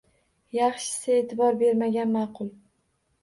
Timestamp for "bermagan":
1.59-2.13